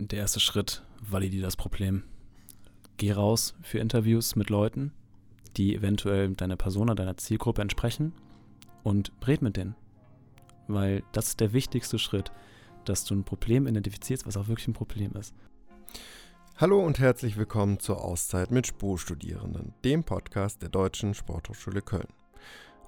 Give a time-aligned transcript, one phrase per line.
[0.00, 2.04] Der erste Schritt, validiere das Problem.
[2.98, 4.92] Geh raus für Interviews mit Leuten,
[5.56, 8.12] die eventuell deiner Persona, deiner Zielgruppe entsprechen
[8.84, 9.74] und red mit denen.
[10.68, 12.30] Weil das ist der wichtigste Schritt,
[12.84, 15.34] dass du ein Problem identifizierst, was auch wirklich ein Problem ist.
[16.56, 22.08] Hallo und herzlich willkommen zur Auszeit mit Spurstudierenden, dem Podcast der Deutschen Sporthochschule Köln.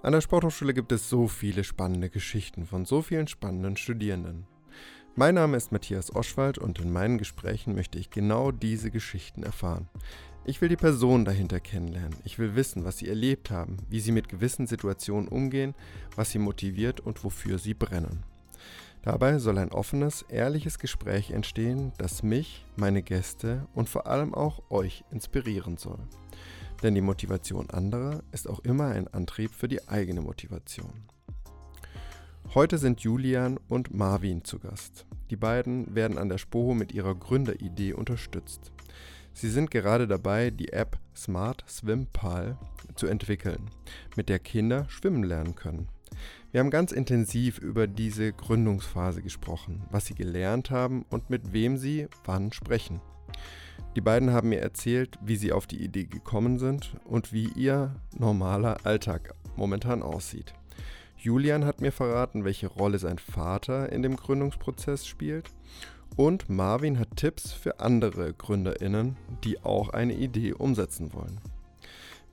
[0.04, 4.46] An der Sporthochschule gibt es so viele spannende Geschichten von so vielen spannenden Studierenden.
[5.16, 9.88] Mein Name ist Matthias Oschwald und in meinen Gesprächen möchte ich genau diese Geschichten erfahren.
[10.45, 12.16] Ich will die Person dahinter kennenlernen.
[12.24, 15.74] Ich will wissen, was sie erlebt haben, wie sie mit gewissen Situationen umgehen,
[16.15, 18.23] was sie motiviert und wofür sie brennen.
[19.02, 24.62] Dabei soll ein offenes, ehrliches Gespräch entstehen, das mich, meine Gäste und vor allem auch
[24.70, 25.98] euch inspirieren soll.
[26.82, 30.92] Denn die Motivation anderer ist auch immer ein Antrieb für die eigene Motivation.
[32.52, 35.06] Heute sind Julian und Marvin zu Gast.
[35.30, 38.73] Die beiden werden an der Spoho mit ihrer Gründeridee unterstützt.
[39.32, 42.59] Sie sind gerade dabei, die App Smart Swim Pal
[42.96, 43.70] zu entwickeln,
[44.16, 45.87] mit der Kinder schwimmen lernen können.
[46.51, 51.76] Wir haben ganz intensiv über diese Gründungsphase gesprochen, was sie gelernt haben und mit wem
[51.76, 53.01] sie wann sprechen.
[53.95, 57.95] Die beiden haben mir erzählt, wie sie auf die Idee gekommen sind und wie ihr
[58.18, 60.52] normaler Alltag momentan aussieht.
[61.23, 65.50] Julian hat mir verraten, welche Rolle sein Vater in dem Gründungsprozess spielt.
[66.16, 71.38] Und Marvin hat Tipps für andere Gründerinnen, die auch eine Idee umsetzen wollen.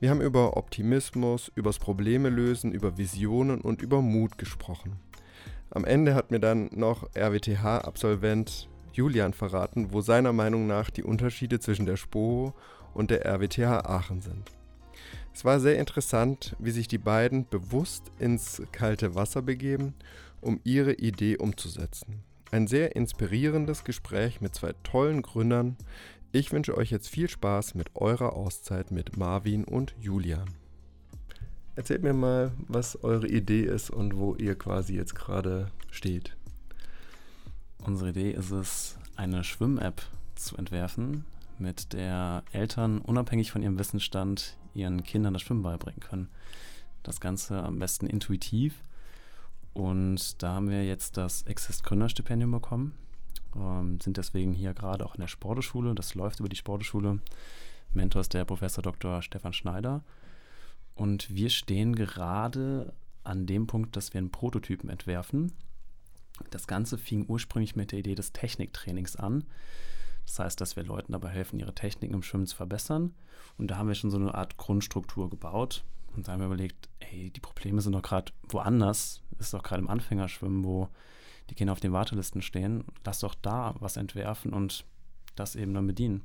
[0.00, 4.96] Wir haben über Optimismus, übers Probleme lösen, über Visionen und über Mut gesprochen.
[5.68, 11.60] Am Ende hat mir dann noch RWTH-Absolvent Julian verraten, wo seiner Meinung nach die Unterschiede
[11.60, 12.54] zwischen der SPO
[12.94, 14.57] und der RWTH Aachen sind.
[15.38, 19.94] Es war sehr interessant, wie sich die beiden bewusst ins kalte Wasser begeben,
[20.40, 22.24] um ihre Idee umzusetzen.
[22.50, 25.76] Ein sehr inspirierendes Gespräch mit zwei tollen Gründern.
[26.32, 30.50] Ich wünsche euch jetzt viel Spaß mit eurer Auszeit mit Marvin und Julian.
[31.76, 36.36] Erzählt mir mal, was eure Idee ist und wo ihr quasi jetzt gerade steht.
[37.84, 40.02] Unsere Idee ist es, eine Schwimm-App
[40.34, 41.24] zu entwerfen,
[41.60, 46.28] mit der Eltern unabhängig von ihrem Wissensstand ihren Kindern das Schwimmen beibringen können.
[47.02, 48.82] Das Ganze am besten intuitiv.
[49.72, 52.94] Und da haben wir jetzt das Exist Gründerstipendium bekommen.
[53.56, 55.94] Ähm, sind deswegen hier gerade auch in der Sporteschule.
[55.94, 57.20] Das läuft über die Sporteschule.
[57.92, 59.22] Mentor ist der Professor Dr.
[59.22, 60.02] Stefan Schneider.
[60.94, 62.92] Und wir stehen gerade
[63.24, 65.52] an dem Punkt, dass wir einen Prototypen entwerfen.
[66.50, 69.44] Das Ganze fing ursprünglich mit der Idee des Techniktrainings an.
[70.28, 73.14] Das heißt, dass wir Leuten dabei helfen, ihre Techniken im Schwimmen zu verbessern.
[73.56, 75.84] Und da haben wir schon so eine Art Grundstruktur gebaut.
[76.14, 79.22] Und da haben wir überlegt, ey, die Probleme sind doch gerade woanders.
[79.38, 80.88] Ist doch gerade im Anfängerschwimmen, wo
[81.48, 82.84] die Kinder auf den Wartelisten stehen.
[83.06, 84.84] Lass doch da was entwerfen und
[85.34, 86.22] das eben dann bedienen.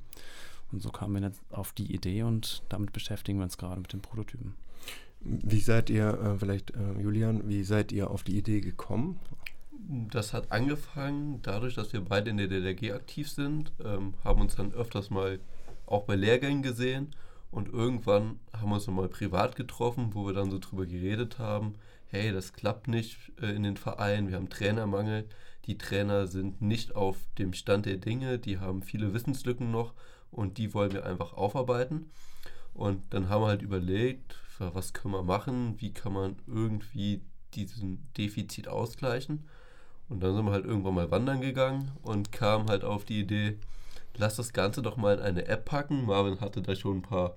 [0.73, 3.93] Und so kamen wir jetzt auf die Idee und damit beschäftigen wir uns gerade mit
[3.93, 4.55] den Prototypen.
[5.21, 9.19] Wie seid ihr, äh, vielleicht äh, Julian, wie seid ihr auf die Idee gekommen?
[9.79, 14.55] Das hat angefangen dadurch, dass wir beide in der DLRG aktiv sind, ähm, haben uns
[14.55, 15.39] dann öfters mal
[15.85, 17.15] auch bei Lehrgängen gesehen
[17.51, 21.75] und irgendwann haben wir uns nochmal privat getroffen, wo wir dann so drüber geredet haben,
[22.07, 25.27] hey, das klappt nicht äh, in den Vereinen, wir haben Trainermangel,
[25.65, 29.93] die Trainer sind nicht auf dem Stand der Dinge, die haben viele Wissenslücken noch
[30.31, 32.11] und die wollen wir einfach aufarbeiten.
[32.73, 37.21] Und dann haben wir halt überlegt, was können wir machen, wie kann man irgendwie
[37.53, 39.47] diesen Defizit ausgleichen.
[40.09, 43.57] Und dann sind wir halt irgendwann mal wandern gegangen und kamen halt auf die Idee,
[44.15, 46.05] lass das Ganze doch mal in eine App packen.
[46.05, 47.35] Marvin hatte da schon ein paar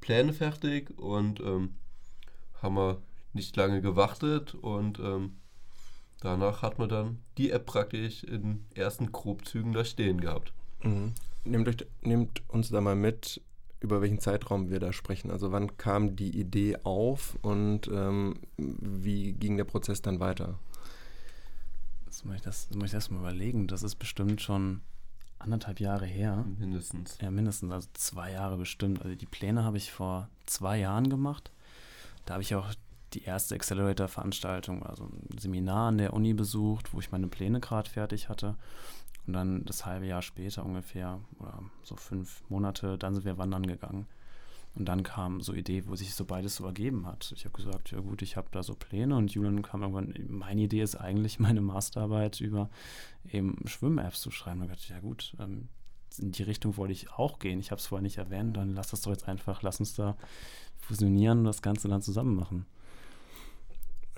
[0.00, 1.74] Pläne fertig und ähm,
[2.62, 3.02] haben wir
[3.32, 5.36] nicht lange gewartet und ähm,
[6.20, 10.52] danach hat man dann die App praktisch in ersten Grobzügen da stehen gehabt.
[10.82, 11.14] Mhm.
[11.44, 13.40] Nehmt, euch, nehmt uns da mal mit,
[13.80, 15.30] über welchen Zeitraum wir da sprechen.
[15.30, 20.58] Also wann kam die Idee auf und ähm, wie ging der Prozess dann weiter?
[22.18, 23.68] Das muss ich, das, muss ich erst mal überlegen.
[23.68, 24.80] Das ist bestimmt schon
[25.38, 26.44] anderthalb Jahre her.
[26.58, 27.16] Mindestens.
[27.20, 29.02] Ja, mindestens, also zwei Jahre bestimmt.
[29.02, 31.52] Also die Pläne habe ich vor zwei Jahren gemacht.
[32.24, 32.74] Da habe ich auch
[33.12, 37.88] die erste Accelerator-Veranstaltung, also ein Seminar an der Uni besucht, wo ich meine Pläne gerade
[37.88, 38.56] fertig hatte.
[39.28, 43.64] Und dann das halbe Jahr später ungefähr, oder so fünf Monate, dann sind wir wandern
[43.64, 44.08] gegangen.
[44.74, 47.32] Und dann kam so Idee, wo sich so beides so ergeben hat.
[47.34, 50.62] Ich habe gesagt, ja gut, ich habe da so Pläne und Julian kam irgendwann, meine
[50.62, 52.70] Idee ist eigentlich meine Masterarbeit über
[53.30, 54.60] eben Schwimm-Apps zu schreiben.
[54.60, 55.68] Und ich dachte, ja gut, ähm,
[56.18, 57.60] in die Richtung wollte ich auch gehen.
[57.60, 60.16] Ich habe es vorher nicht erwähnt, dann lass das doch jetzt einfach, lass uns da
[60.80, 62.66] fusionieren und das Ganze dann zusammen machen.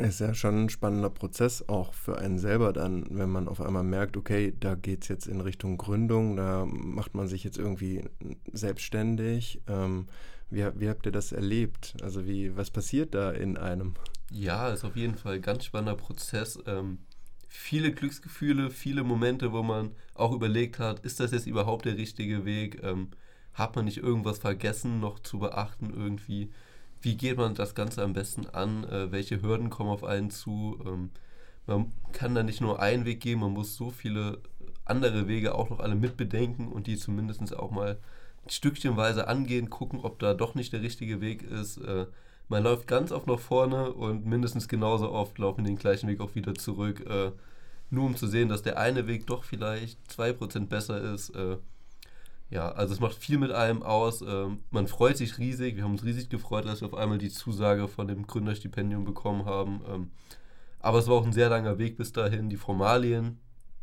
[0.01, 3.85] Ist ja schon ein spannender Prozess, auch für einen selber dann, wenn man auf einmal
[3.85, 8.05] merkt, okay, da geht es jetzt in Richtung Gründung, da macht man sich jetzt irgendwie
[8.51, 9.61] selbstständig.
[9.69, 10.07] Ähm,
[10.51, 11.95] wie, wie habt ihr das erlebt?
[12.03, 13.95] Also wie, was passiert da in einem?
[14.31, 16.59] Ja, ist auf jeden Fall ein ganz spannender Prozess.
[16.67, 16.99] Ähm,
[17.49, 22.45] viele Glücksgefühle, viele Momente, wo man auch überlegt hat, ist das jetzt überhaupt der richtige
[22.45, 22.83] Weg?
[22.83, 23.09] Ähm,
[23.55, 26.51] hat man nicht irgendwas vergessen noch zu beachten irgendwie?
[27.03, 28.85] Wie geht man das Ganze am besten an?
[28.85, 30.79] Äh, welche Hürden kommen auf einen zu?
[30.87, 31.11] Ähm,
[31.67, 34.39] man kann da nicht nur einen Weg gehen, man muss so viele
[34.85, 37.99] andere Wege auch noch alle mitbedenken und die zumindest auch mal
[38.49, 41.79] stückchenweise angehen, gucken, ob da doch nicht der richtige Weg ist.
[41.79, 42.07] Äh,
[42.49, 46.35] man läuft ganz oft nach vorne und mindestens genauso oft laufen den gleichen Weg auch
[46.35, 47.31] wieder zurück, äh,
[47.91, 51.31] nur um zu sehen, dass der eine Weg doch vielleicht 2% besser ist.
[51.31, 51.59] Äh,
[52.51, 54.23] ja, also es macht viel mit einem aus.
[54.23, 55.77] Ähm, man freut sich riesig.
[55.77, 59.45] Wir haben uns riesig gefreut, dass wir auf einmal die Zusage von dem Gründerstipendium bekommen
[59.45, 59.81] haben.
[59.89, 60.11] Ähm,
[60.81, 62.49] aber es war auch ein sehr langer Weg bis dahin.
[62.49, 63.39] Die Formalien,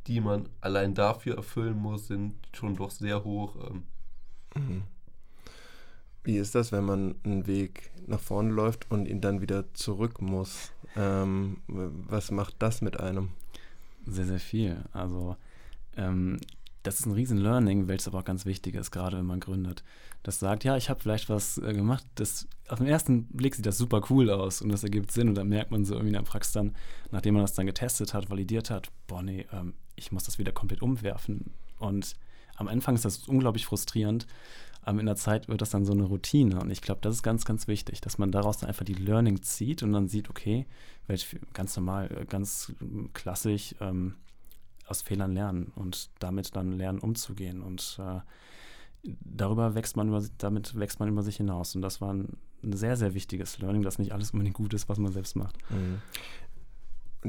[0.07, 3.55] die man allein dafür erfüllen muss, sind schon doch sehr hoch.
[3.69, 3.83] Ähm.
[6.23, 10.21] Wie ist das, wenn man einen Weg nach vorne läuft und ihn dann wieder zurück
[10.21, 10.71] muss?
[10.95, 13.29] Ähm, was macht das mit einem?
[14.05, 14.83] Sehr, sehr viel.
[14.91, 15.37] Also
[15.95, 16.39] ähm,
[16.83, 19.83] das ist ein riesen Learning, welches aber auch ganz wichtig ist, gerade wenn man gründet.
[20.23, 23.65] Das sagt, ja, ich habe vielleicht was äh, gemacht, das auf den ersten Blick sieht
[23.65, 26.21] das super cool aus und das ergibt Sinn und dann merkt man so irgendwie in
[26.21, 26.75] der Praxis dann,
[27.11, 30.51] nachdem man das dann getestet hat, validiert hat, boah nee, ähm, ich muss das wieder
[30.51, 31.51] komplett umwerfen.
[31.79, 32.15] Und
[32.55, 34.27] am Anfang ist das unglaublich frustrierend,
[34.81, 36.61] aber in der Zeit wird das dann so eine Routine.
[36.61, 39.41] Und ich glaube, das ist ganz, ganz wichtig, dass man daraus dann einfach die Learning
[39.41, 40.65] zieht und dann sieht, okay,
[41.07, 42.71] welch, ganz normal, äh, ganz
[43.13, 44.15] klassisch ähm,
[44.87, 47.61] aus Fehlern lernen und damit dann lernen, umzugehen.
[47.61, 48.21] Und äh,
[49.03, 51.75] darüber wächst man über, damit wächst man über sich hinaus.
[51.75, 54.87] Und das war ein, ein sehr, sehr wichtiges Learning, dass nicht alles unbedingt gut ist,
[54.89, 55.57] was man selbst macht.
[55.69, 56.01] Mhm.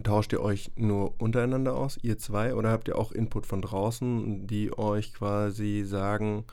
[0.02, 4.46] Tauscht ihr euch nur untereinander aus, ihr zwei, oder habt ihr auch Input von draußen,
[4.46, 6.44] die euch quasi sagen,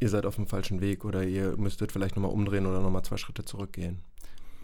[0.00, 3.16] ihr seid auf dem falschen Weg oder ihr müsstet vielleicht nochmal umdrehen oder nochmal zwei
[3.16, 4.00] Schritte zurückgehen?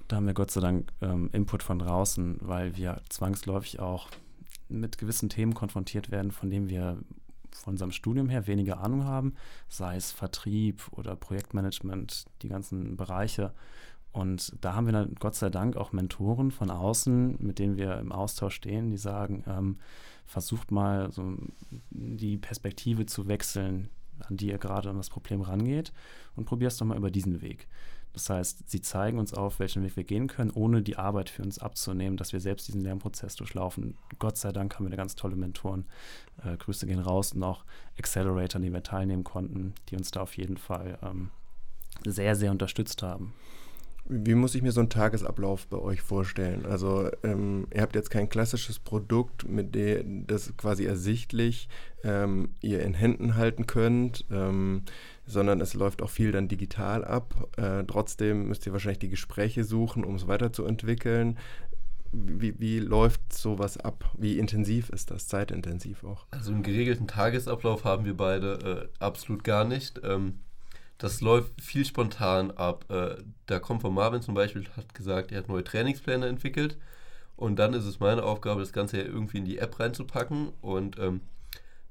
[0.09, 4.09] Da haben wir Gott sei Dank ähm, Input von draußen, weil wir zwangsläufig auch
[4.69, 6.99] mit gewissen Themen konfrontiert werden, von denen wir
[7.55, 9.35] von unserem Studium her weniger Ahnung haben,
[9.69, 13.53] sei es Vertrieb oder Projektmanagement, die ganzen Bereiche.
[14.15, 17.99] Und da haben wir dann Gott sei Dank auch Mentoren von außen, mit denen wir
[17.99, 19.79] im Austausch stehen, die sagen, ähm,
[20.25, 21.37] versucht mal so
[21.91, 23.91] die Perspektive zu wechseln,
[24.21, 25.93] an die ihr gerade an das Problem rangeht
[26.37, 27.67] und probiert es doch mal über diesen Weg.
[28.13, 31.43] Das heißt, sie zeigen uns auf, welchen Weg wir gehen können, ohne die Arbeit für
[31.43, 33.99] uns abzunehmen, dass wir selbst diesen Lernprozess durchlaufen.
[34.21, 35.87] Gott sei Dank haben wir da ganz tolle Mentoren.
[36.45, 37.65] Äh, Grüße gehen raus und auch
[37.99, 41.31] Accelerator, denen wir teilnehmen konnten, die uns da auf jeden Fall ähm,
[42.07, 43.35] sehr, sehr unterstützt haben.
[44.07, 46.67] Wie muss ich mir so einen Tagesablauf bei euch vorstellen?
[46.67, 51.69] Also ähm, ihr habt jetzt kein klassisches Produkt, mit dem das quasi ersichtlich
[52.03, 54.83] ähm, ihr in Händen halten könnt, ähm,
[55.27, 57.49] sondern es läuft auch viel dann digital ab.
[57.57, 61.39] Äh, trotzdem müsst ihr wahrscheinlich die Gespräche suchen, um es weiterzuentwickeln.
[62.13, 64.13] Wie, wie, läuft sowas ab?
[64.19, 65.29] Wie intensiv ist das?
[65.29, 66.27] Zeitintensiv auch?
[66.31, 70.01] Also einen geregelten Tagesablauf haben wir beide äh, absolut gar nicht.
[70.99, 72.85] Das läuft viel spontan ab.
[72.91, 76.79] Äh, da kommt von Marvin zum Beispiel, hat gesagt, er hat neue Trainingspläne entwickelt.
[77.37, 80.53] Und dann ist es meine Aufgabe, das Ganze irgendwie in die App reinzupacken.
[80.61, 81.21] Und ähm,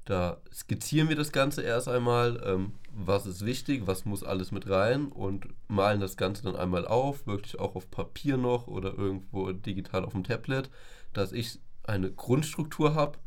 [0.04, 4.68] da skizzieren wir das Ganze erst einmal, ähm, was ist wichtig, was muss alles mit
[4.68, 9.50] rein und malen das Ganze dann einmal auf, wirklich auch auf Papier noch oder irgendwo
[9.52, 10.70] digital auf dem Tablet,
[11.12, 13.18] dass ich eine Grundstruktur habe.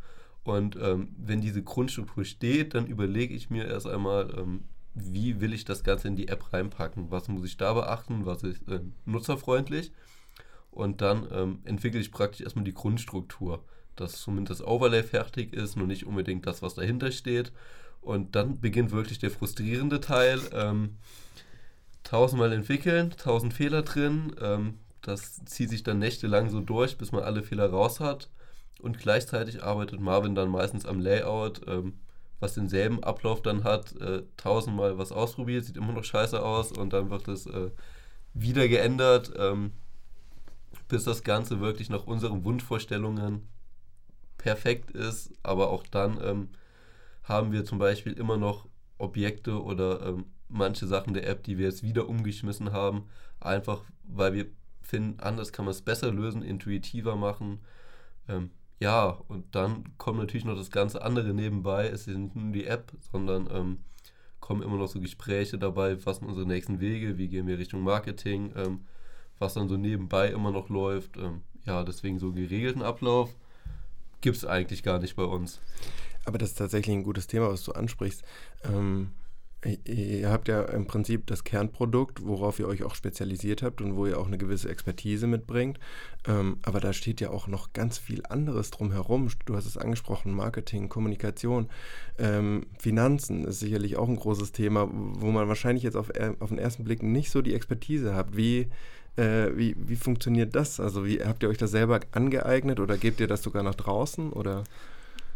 [0.44, 4.64] Und ähm, wenn diese Grundstruktur steht, dann überlege ich mir erst einmal, ähm,
[5.00, 7.12] wie will ich das Ganze in die App reinpacken?
[7.12, 8.26] Was muss ich da beachten?
[8.26, 9.92] Was ist äh, nutzerfreundlich?
[10.72, 13.64] Und dann ähm, entwickle ich praktisch erstmal die Grundstruktur,
[13.96, 17.52] dass zumindest das Overlay fertig ist, nur nicht unbedingt das, was dahinter steht.
[18.02, 20.40] Und dann beginnt wirklich der frustrierende Teil.
[20.54, 20.98] Ähm,
[22.04, 24.36] tausendmal entwickeln, tausend Fehler drin.
[24.42, 28.30] Ähm, das zieht sich dann nächtelang so durch, bis man alle Fehler raus hat.
[28.80, 31.62] Und gleichzeitig arbeitet Marvin dann meistens am Layout.
[31.68, 31.94] Ähm,
[32.40, 36.94] was denselben Ablauf dann hat, äh, tausendmal was ausprobiert, sieht immer noch scheiße aus und
[36.94, 37.72] dann wird es äh,
[38.34, 39.72] wieder geändert, ähm,
[40.88, 43.48] bis das Ganze wirklich nach unseren Wunschvorstellungen
[44.38, 45.34] perfekt ist.
[45.44, 46.50] Aber auch dann ähm,
[47.24, 48.68] haben wir zum Beispiel immer noch
[48.98, 54.34] Objekte oder ähm, manche Sachen der App, die wir jetzt wieder umgeschmissen haben, einfach weil
[54.34, 54.46] wir
[54.82, 57.60] finden, anders kann man es besser lösen, intuitiver machen.
[58.80, 61.88] Ja, und dann kommt natürlich noch das ganze andere nebenbei.
[61.88, 63.80] Es ist nicht nur die App, sondern ähm,
[64.40, 67.82] kommen immer noch so Gespräche dabei, was sind unsere nächsten Wege, wie gehen wir Richtung
[67.82, 68.86] Marketing, ähm,
[69.40, 71.18] was dann so nebenbei immer noch läuft.
[71.18, 73.36] Ähm, ja, deswegen so geregelten Ablauf
[74.22, 75.60] gibt es eigentlich gar nicht bei uns.
[76.26, 78.24] Aber das ist tatsächlich ein gutes Thema, was du ansprichst.
[78.64, 79.12] Ähm,
[79.66, 84.06] Ihr habt ja im Prinzip das Kernprodukt, worauf ihr euch auch spezialisiert habt und wo
[84.06, 85.80] ihr auch eine gewisse Expertise mitbringt.
[86.28, 89.30] Ähm, aber da steht ja auch noch ganz viel anderes drumherum.
[89.46, 91.70] Du hast es angesprochen, Marketing, Kommunikation,
[92.20, 96.60] ähm, Finanzen ist sicherlich auch ein großes Thema, wo man wahrscheinlich jetzt auf, auf den
[96.60, 98.38] ersten Blick nicht so die Expertise hat.
[98.38, 98.68] Wie,
[99.16, 100.80] äh, wie, wie funktioniert das?
[100.80, 104.32] Also wie habt ihr euch das selber angeeignet oder gebt ihr das sogar nach draußen?
[104.32, 104.66] Oder?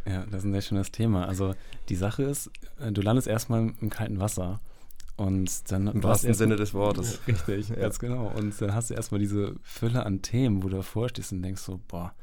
[0.05, 1.27] Ja, das ist ein sehr schönes Thema.
[1.27, 1.55] Also
[1.89, 4.59] die Sache ist, äh, du landest erstmal im kalten Wasser.
[5.17, 7.19] Und dann Im wahrsten Sinne des Wortes.
[7.27, 7.75] Richtig, ja.
[7.75, 8.31] ganz genau.
[8.35, 11.61] Und dann hast du erstmal diese Fülle an Themen, wo du davor stehst und denkst
[11.61, 12.13] so, boah,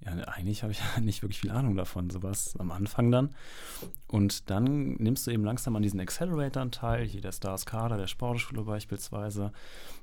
[0.00, 3.34] ja, eigentlich habe ich ja nicht wirklich viel Ahnung davon, sowas am Anfang dann.
[4.06, 8.06] Und dann nimmst du eben langsam an diesen Accelerator teil, hier der Stars Kader, der
[8.06, 9.52] Sportschule beispielsweise.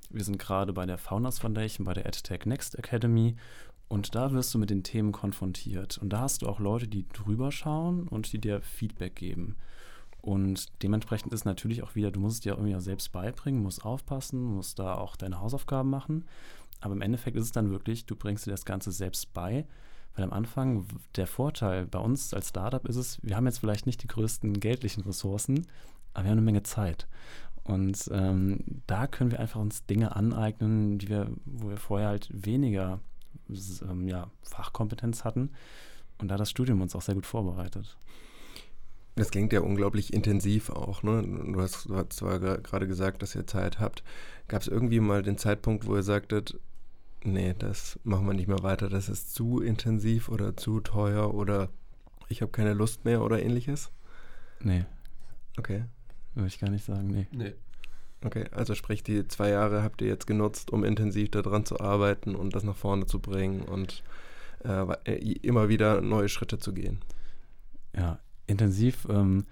[0.09, 3.35] Wir sind gerade bei der Founders Foundation, bei der EdTech Next Academy
[3.87, 5.97] und da wirst du mit den Themen konfrontiert.
[5.97, 9.55] Und da hast du auch Leute, die drüber schauen und die dir Feedback geben.
[10.21, 13.85] Und dementsprechend ist natürlich auch wieder, du musst es dir irgendwie auch selbst beibringen, musst
[13.85, 16.25] aufpassen, musst da auch deine Hausaufgaben machen.
[16.81, 19.67] Aber im Endeffekt ist es dann wirklich, du bringst dir das Ganze selbst bei.
[20.15, 23.85] Weil am Anfang der Vorteil bei uns als Startup ist es, wir haben jetzt vielleicht
[23.85, 25.67] nicht die größten geldlichen Ressourcen,
[26.13, 27.07] aber wir haben eine Menge Zeit.
[27.63, 32.29] Und ähm, da können wir einfach uns Dinge aneignen, die wir, wo wir vorher halt
[32.31, 32.99] weniger
[33.49, 35.51] ähm, ja, Fachkompetenz hatten
[36.19, 37.97] und da das Studium uns auch sehr gut vorbereitet.
[39.15, 41.01] Das klingt ja unglaublich intensiv auch.
[41.01, 41.21] Ne?
[41.23, 44.03] Du, hast, du hast zwar gerade gesagt, dass ihr Zeit habt.
[44.49, 46.59] Gab es irgendwie mal den Zeitpunkt, wo ihr sagtet,
[47.23, 51.69] nee, das machen wir nicht mehr weiter, das ist zu intensiv oder zu teuer oder
[52.27, 53.91] ich habe keine Lust mehr oder ähnliches?
[54.59, 54.85] Nee.
[55.57, 55.85] Okay.
[56.33, 57.27] Würde ich gar nicht sagen, nee.
[57.31, 57.53] Nee.
[58.25, 62.35] Okay, also sprich, die zwei Jahre habt ihr jetzt genutzt, um intensiv daran zu arbeiten
[62.35, 64.03] und das nach vorne zu bringen und
[64.63, 67.01] äh, äh immer wieder neue Schritte zu gehen.
[67.95, 68.17] Ja,
[68.47, 69.07] intensiv.
[69.09, 69.45] Ähm,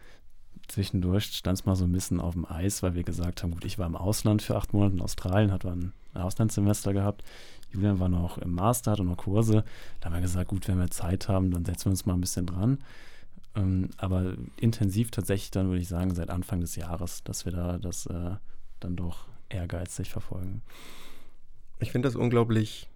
[0.68, 3.64] zwischendurch stand es mal so ein bisschen auf dem Eis, weil wir gesagt haben, gut,
[3.64, 7.24] ich war im Ausland für acht Monate in Australien, hatte ein Auslandssemester gehabt.
[7.72, 9.64] Julian war noch im Master, hatte noch Kurse.
[10.00, 12.22] Da haben wir gesagt, gut, wenn wir Zeit haben, dann setzen wir uns mal ein
[12.22, 12.80] bisschen dran.
[13.56, 17.78] Ähm, aber intensiv tatsächlich dann, würde ich sagen, seit Anfang des Jahres, dass wir da
[17.78, 18.36] das äh,
[18.84, 20.62] dann doch ehrgeizig verfolgen.
[21.80, 22.90] Ich finde das unglaublich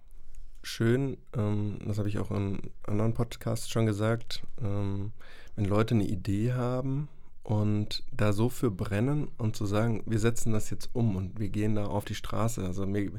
[0.62, 5.12] schön, ähm, das habe ich auch in anderen Podcasts schon gesagt, ähm,
[5.56, 7.08] wenn Leute eine Idee haben
[7.42, 11.48] und da so für brennen und zu sagen, wir setzen das jetzt um und wir
[11.48, 13.10] gehen da auf die Straße, also äh,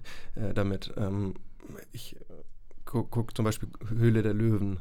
[0.54, 0.94] damit.
[0.98, 1.36] Ähm,
[1.92, 2.16] ich
[2.86, 4.80] gucke guck zum Beispiel Höhle der Löwen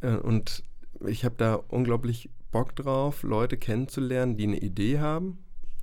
[0.00, 0.62] äh, und
[1.06, 5.38] ich habe da unglaublich Bock drauf, Leute kennenzulernen, die eine Idee haben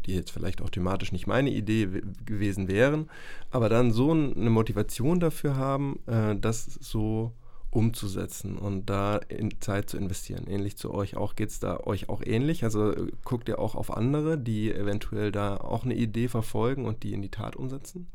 [0.09, 1.87] die jetzt vielleicht auch thematisch nicht meine Idee
[2.25, 3.09] gewesen wären,
[3.51, 7.33] aber dann so eine Motivation dafür haben, äh, das so
[7.71, 10.47] umzusetzen und da in Zeit zu investieren.
[10.47, 12.63] Ähnlich zu euch auch geht es da euch auch ähnlich.
[12.63, 17.03] Also äh, guckt ihr auch auf andere, die eventuell da auch eine Idee verfolgen und
[17.03, 18.07] die in die Tat umsetzen?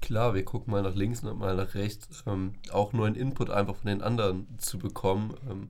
[0.00, 3.76] Klar, wir gucken mal nach links und mal nach rechts, ähm, auch neuen Input einfach
[3.76, 5.34] von den anderen zu bekommen.
[5.50, 5.68] Ähm,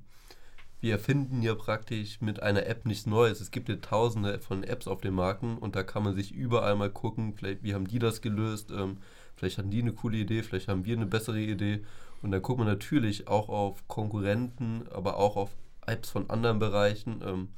[0.86, 3.40] wir erfinden ja praktisch mit einer App nichts Neues.
[3.40, 6.76] Es gibt ja tausende von Apps auf den Marken und da kann man sich überall
[6.76, 8.98] mal gucken, vielleicht wie haben die das gelöst, ähm,
[9.34, 11.84] vielleicht hatten die eine coole Idee, vielleicht haben wir eine bessere Idee.
[12.22, 15.50] Und dann guckt man natürlich auch auf Konkurrenten, aber auch auf
[15.86, 17.48] Apps von anderen Bereichen, ähm,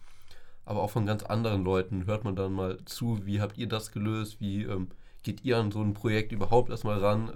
[0.64, 2.06] aber auch von ganz anderen Leuten.
[2.06, 4.88] Hört man dann mal zu, wie habt ihr das gelöst, wie ähm,
[5.22, 7.30] geht ihr an so ein Projekt überhaupt erstmal ran?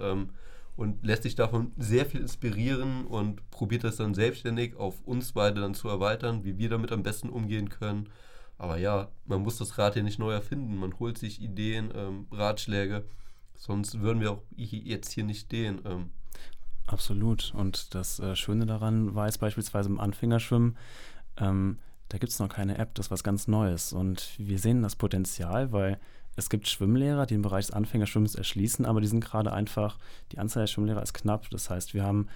[0.74, 5.60] Und lässt sich davon sehr viel inspirieren und probiert das dann selbstständig auf uns beide
[5.60, 8.08] dann zu erweitern, wie wir damit am besten umgehen können.
[8.56, 10.76] Aber ja, man muss das Rad hier nicht neu erfinden.
[10.76, 13.04] Man holt sich Ideen, ähm, Ratschläge.
[13.54, 15.80] Sonst würden wir auch jetzt hier nicht stehen.
[15.84, 16.10] Ähm.
[16.86, 17.52] Absolut.
[17.54, 20.76] Und das äh, Schöne daran war jetzt beispielsweise im Anfängerschwimmen,
[21.38, 23.92] ähm, da gibt es noch keine App, das ist was ganz Neues.
[23.92, 25.98] Und wir sehen das Potenzial, weil
[26.36, 29.98] es gibt Schwimmlehrer, die den Bereich des Anfängerschwimmens erschließen, aber die sind gerade einfach,
[30.32, 31.50] die Anzahl der Schwimmlehrer ist knapp.
[31.50, 32.28] Das heißt, wir haben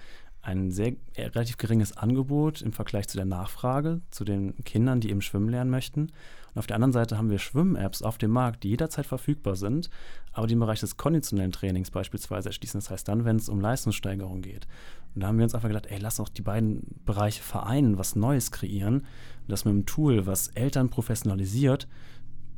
[0.47, 5.09] ein sehr äh, relativ geringes Angebot im Vergleich zu der Nachfrage, zu den Kindern, die
[5.09, 6.01] eben schwimmen lernen möchten.
[6.53, 9.89] Und auf der anderen Seite haben wir Schwimm-Apps auf dem Markt, die jederzeit verfügbar sind,
[10.31, 12.79] aber die im Bereich des konditionellen Trainings beispielsweise erschließen.
[12.79, 14.67] Das heißt dann, wenn es um Leistungssteigerung geht.
[15.13, 18.15] Und da haben wir uns einfach gedacht, ey, lass doch die beiden Bereiche vereinen, was
[18.15, 18.99] Neues kreieren.
[18.99, 21.87] Und das mit einem Tool, was Eltern professionalisiert,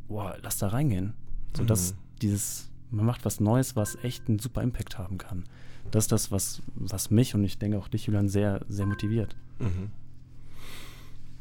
[0.07, 1.13] boah, lass da reingehen.
[1.55, 1.97] So dass mhm.
[2.21, 5.45] dieses, man macht was Neues, was echt einen super Impact haben kann.
[5.91, 9.35] Das ist das, was, was mich und ich denke auch dich, Julian, sehr, sehr motiviert.
[9.59, 9.91] Mhm.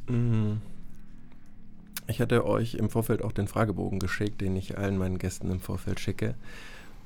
[0.08, 0.60] Mhm.
[2.06, 5.60] Ich hatte euch im Vorfeld auch den Fragebogen geschickt, den ich allen meinen Gästen im
[5.60, 6.34] Vorfeld schicke.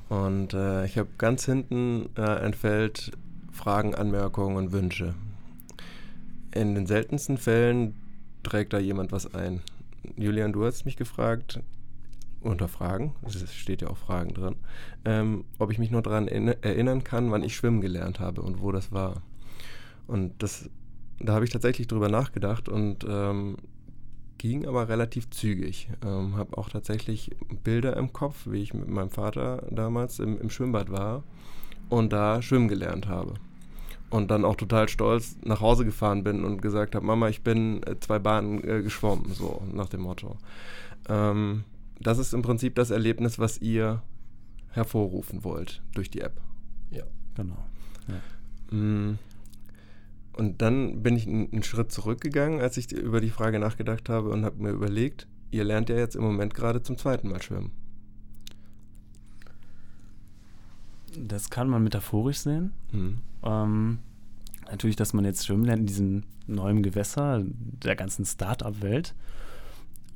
[0.09, 3.11] Und äh, ich habe ganz hinten äh, ein Feld
[3.51, 5.15] Fragen, Anmerkungen und Wünsche.
[6.53, 7.95] In den seltensten Fällen
[8.43, 9.61] trägt da jemand was ein.
[10.17, 11.61] Julian, du hast mich gefragt,
[12.43, 14.57] unter Fragen, es steht ja auch Fragen drin,
[15.05, 18.73] ähm, ob ich mich nur daran erinnern kann, wann ich schwimmen gelernt habe und wo
[18.73, 19.23] das war.
[20.07, 20.69] Und das,
[21.21, 23.57] da habe ich tatsächlich drüber nachgedacht und ähm,
[24.39, 25.89] ging aber relativ zügig.
[26.05, 27.31] Ähm, habe auch tatsächlich
[27.63, 31.23] Bilder im Kopf, wie ich mit meinem Vater damals im, im Schwimmbad war
[31.89, 33.35] und da schwimmen gelernt habe
[34.13, 37.83] und dann auch total stolz nach Hause gefahren bin und gesagt habe, Mama, ich bin
[37.85, 40.37] äh, zwei Bahnen äh, geschwommen, so nach dem Motto.
[41.09, 41.65] Ähm,
[42.07, 44.03] das ist im Prinzip das Erlebnis, was ihr
[44.69, 46.41] hervorrufen wollt durch die App.
[46.91, 47.05] Ja,
[47.35, 47.65] genau.
[48.09, 48.77] Ja.
[48.77, 49.19] Mm.
[50.35, 54.47] Und dann bin ich einen Schritt zurückgegangen, als ich über die Frage nachgedacht habe und
[54.47, 57.71] habe mir überlegt, ihr lernt ja jetzt im Moment gerade zum zweiten Mal schwimmen.
[61.19, 62.73] Das kann man metaphorisch sehen.
[62.93, 63.19] Mhm.
[63.43, 63.99] Ähm,
[64.71, 69.15] natürlich, dass man jetzt schwimmen lernt in diesem neuen Gewässer der ganzen Start-up-Welt.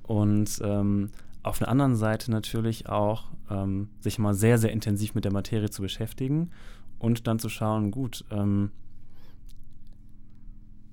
[0.05, 1.11] Und ähm,
[1.46, 5.70] auf der anderen Seite natürlich auch ähm, sich mal sehr, sehr intensiv mit der Materie
[5.70, 6.50] zu beschäftigen
[6.98, 8.70] und dann zu schauen, gut, ähm,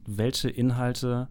[0.05, 1.27] welche Inhalte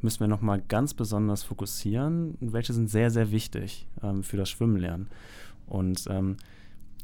[0.00, 4.48] müssen wir nochmal ganz besonders fokussieren und welche sind sehr, sehr wichtig ähm, für das
[4.48, 5.08] Schwimmenlernen.
[5.66, 6.36] Und ähm,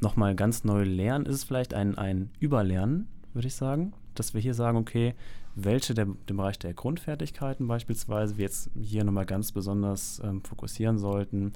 [0.00, 4.54] nochmal ganz neu lernen ist vielleicht ein, ein Überlernen, würde ich sagen, dass wir hier
[4.54, 5.14] sagen, okay,
[5.54, 10.98] welche der, dem Bereich der Grundfertigkeiten beispielsweise wir jetzt hier nochmal ganz besonders ähm, fokussieren
[10.98, 11.52] sollten,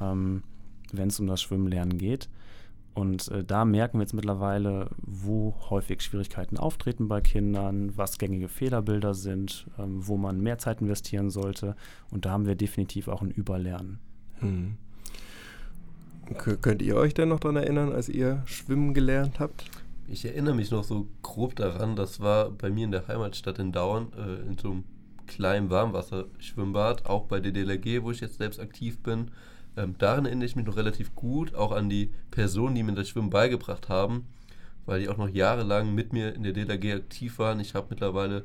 [0.00, 0.42] ähm,
[0.92, 2.28] wenn es um das Schwimmenlernen geht.
[2.94, 8.48] Und äh, da merken wir jetzt mittlerweile, wo häufig Schwierigkeiten auftreten bei Kindern, was gängige
[8.48, 11.74] Fehlerbilder sind, ähm, wo man mehr Zeit investieren sollte.
[12.10, 13.98] Und da haben wir definitiv auch ein Überlernen.
[14.40, 14.76] Hm.
[16.34, 19.64] Könnt ihr euch denn noch daran erinnern, als ihr Schwimmen gelernt habt?
[20.08, 23.72] Ich erinnere mich noch so grob daran, das war bei mir in der Heimatstadt in
[23.72, 24.84] Dauern, äh, in so einem
[25.26, 29.30] kleinen Warmwasserschwimmbad, auch bei der DLRG, wo ich jetzt selbst aktiv bin.
[29.76, 33.08] Ähm, daran erinnere ich mich noch relativ gut, auch an die Personen, die mir das
[33.08, 34.26] Schwimmen beigebracht haben,
[34.84, 37.60] weil die auch noch jahrelang mit mir in der DLRG aktiv waren.
[37.60, 38.44] Ich habe mittlerweile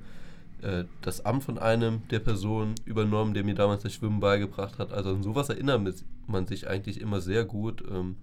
[0.61, 4.93] äh, das Amt von einem der Personen übernommen, der mir damals das Schwimmen beigebracht hat.
[4.93, 5.81] Also an sowas erinnert
[6.27, 7.83] man sich eigentlich immer sehr gut.
[7.89, 8.15] Ähm,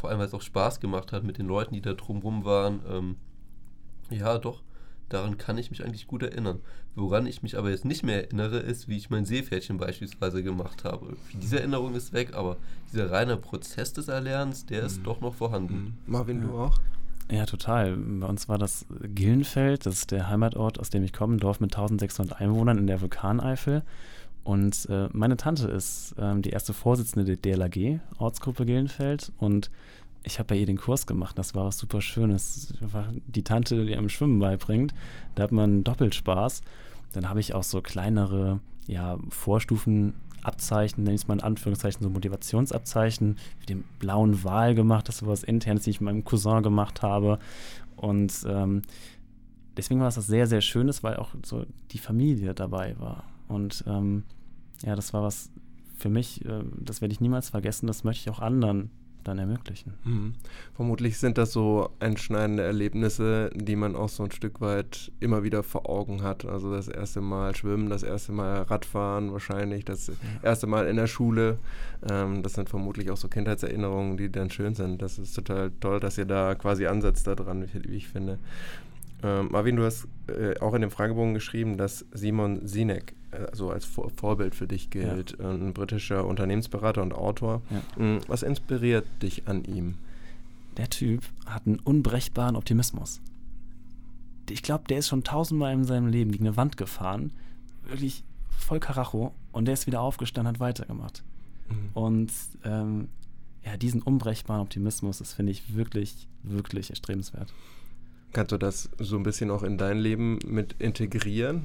[0.00, 2.80] vor allem, weil es auch Spaß gemacht hat mit den Leuten, die da drumherum waren.
[2.88, 3.16] Ähm,
[4.10, 4.62] ja, doch,
[5.08, 6.60] daran kann ich mich eigentlich gut erinnern.
[6.96, 10.84] Woran ich mich aber jetzt nicht mehr erinnere, ist, wie ich mein Seepferdchen beispielsweise gemacht
[10.84, 11.16] habe.
[11.34, 12.56] Diese Erinnerung ist weg, aber
[12.92, 15.04] dieser reine Prozess des Erlernens, der ist mhm.
[15.04, 15.74] doch noch vorhanden.
[15.74, 16.12] Mhm.
[16.12, 16.48] Marvin, ja.
[16.48, 16.80] du auch?
[17.30, 17.96] Ja, total.
[17.96, 21.60] Bei uns war das Gillenfeld, das ist der Heimatort, aus dem ich komme, ein Dorf
[21.60, 23.82] mit 1600 Einwohnern in der Vulkaneifel.
[24.44, 29.32] Und äh, meine Tante ist äh, die erste Vorsitzende der DLAG, Ortsgruppe Gillenfeld.
[29.38, 29.70] Und
[30.22, 31.38] ich habe bei ihr den Kurs gemacht.
[31.38, 32.74] Das war was super Schönes.
[33.26, 34.94] die Tante, die einem Schwimmen beibringt.
[35.34, 36.62] Da hat man doppelt Spaß.
[37.12, 42.10] Dann habe ich auch so kleinere ja, Vorstufenabzeichen, nenne ich es mal in Anführungszeichen, so
[42.10, 45.08] Motivationsabzeichen, wie den blauen Wal gemacht.
[45.08, 47.38] Das war was internes, die ich mit meinem Cousin gemacht habe.
[47.96, 48.82] Und ähm,
[49.76, 53.24] deswegen war es das sehr, sehr Schönes, weil auch so die Familie dabei war.
[53.50, 54.22] Und ähm,
[54.82, 55.50] ja, das war was
[55.98, 58.90] für mich, äh, das werde ich niemals vergessen, das möchte ich auch anderen
[59.24, 59.92] dann ermöglichen.
[60.04, 60.32] Mhm.
[60.74, 65.62] Vermutlich sind das so einschneidende Erlebnisse, die man auch so ein Stück weit immer wieder
[65.62, 66.46] vor Augen hat.
[66.46, 70.14] Also das erste Mal Schwimmen, das erste Mal Radfahren wahrscheinlich, das ja.
[70.42, 71.58] erste Mal in der Schule.
[72.10, 75.02] Ähm, das sind vermutlich auch so Kindheitserinnerungen, die dann schön sind.
[75.02, 78.38] Das ist total toll, dass ihr da quasi ansetzt daran, wie ich finde.
[79.22, 83.70] Ähm, Marvin, du hast äh, auch in dem Fragebogen geschrieben, dass Simon Sinek äh, so
[83.70, 85.50] als Vor Vorbild für dich gilt, ja.
[85.50, 87.62] ein britischer Unternehmensberater und Autor.
[87.70, 88.02] Ja.
[88.02, 89.96] Mm, was inspiriert dich an ihm?
[90.76, 93.20] Der Typ hat einen unbrechbaren Optimismus.
[94.48, 97.32] Ich glaube, der ist schon tausendmal in seinem Leben gegen eine Wand gefahren,
[97.84, 101.22] wirklich voll Karacho, und der ist wieder aufgestanden, hat weitergemacht.
[101.68, 101.90] Mhm.
[101.94, 102.32] Und
[102.64, 103.08] ähm,
[103.64, 107.52] ja, diesen unbrechbaren Optimismus, das finde ich wirklich, wirklich erstrebenswert.
[108.32, 111.62] Kannst du das so ein bisschen auch in dein Leben mit integrieren?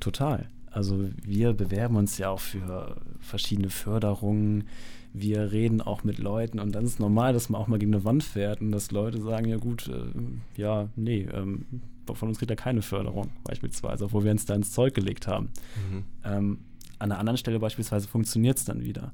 [0.00, 0.48] Total.
[0.76, 4.64] Also wir bewerben uns ja auch für verschiedene Förderungen.
[5.14, 7.94] Wir reden auch mit Leuten und dann ist es normal, dass man auch mal gegen
[7.94, 11.64] eine Wand fährt und dass Leute sagen, ja gut, äh, ja, nee, ähm,
[12.12, 15.48] von uns kriegt er keine Förderung beispielsweise, obwohl wir uns da ins Zeug gelegt haben.
[15.90, 16.04] Mhm.
[16.24, 16.58] Ähm,
[16.98, 19.12] an einer anderen Stelle beispielsweise funktioniert es dann wieder.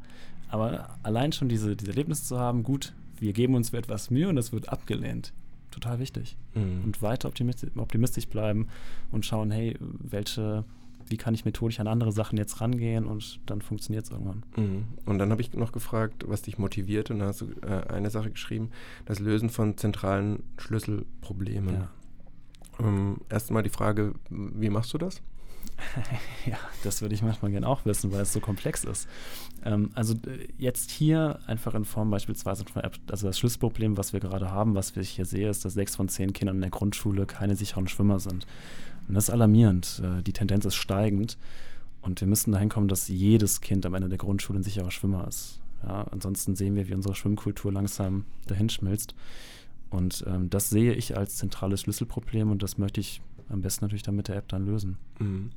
[0.49, 4.29] Aber allein schon diese, diese Erlebnisse zu haben, gut, wir geben uns für etwas Mühe
[4.29, 5.33] und das wird abgelehnt
[5.73, 6.37] total wichtig.
[6.55, 6.85] Mhm.
[6.85, 8.69] Und weiter optimistisch, optimistisch bleiben
[9.11, 10.65] und schauen, hey, welche,
[11.13, 14.43] wie kann ich methodisch an andere Sachen jetzt rangehen und dann funktioniert es irgendwann.
[14.57, 14.85] Mhm.
[15.05, 18.11] Und dann habe ich noch gefragt, was dich motiviert und da hast du äh, eine
[18.11, 18.71] Sache geschrieben,
[19.05, 21.75] das Lösen von zentralen Schlüsselproblemen.
[21.75, 21.89] Ja.
[22.81, 25.23] Ähm, Erstmal die Frage, wie machst du das?
[26.47, 29.09] ja, das würde ich manchmal gerne auch wissen, weil es so komplex ist.
[29.65, 34.13] Ähm, also äh, jetzt hier einfach in Form beispielsweise von App, also das Schlüsselproblem, was
[34.13, 36.71] wir gerade haben, was ich hier sehe, ist, dass sechs von zehn Kindern in der
[36.71, 38.47] Grundschule keine sicheren Schwimmer sind.
[39.09, 40.03] Und das ist alarmierend.
[40.05, 41.39] Äh, die Tendenz ist steigend.
[42.01, 45.27] Und wir müssen dahin kommen, dass jedes Kind am Ende der Grundschule ein sicherer Schwimmer
[45.29, 45.61] ist.
[45.85, 49.15] Ja, ansonsten sehen wir, wie unsere Schwimmkultur langsam dahin schmilzt.
[49.91, 54.03] Und ähm, das sehe ich als zentrales Schlüsselproblem und das möchte ich am besten natürlich
[54.03, 54.97] dann mit der App dann lösen.
[55.19, 55.51] Mhm.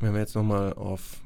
[0.00, 1.20] Wenn wir jetzt nochmal auf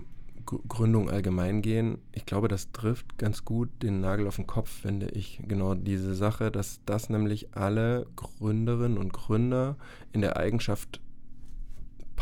[0.45, 5.09] Gründung allgemein gehen, ich glaube, das trifft ganz gut den Nagel auf den Kopf, finde
[5.11, 5.41] ich.
[5.47, 9.77] Genau diese Sache, dass das nämlich alle Gründerinnen und Gründer
[10.13, 11.01] in der Eigenschaft